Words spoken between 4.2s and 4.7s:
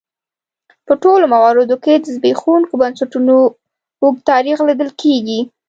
تاریخ